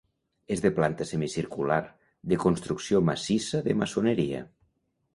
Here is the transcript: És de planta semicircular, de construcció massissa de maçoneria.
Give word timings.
És 0.53 0.63
de 0.63 0.71
planta 0.79 1.07
semicircular, 1.09 1.79
de 2.33 2.41
construcció 2.47 3.05
massissa 3.13 3.65
de 3.71 3.81
maçoneria. 3.85 4.45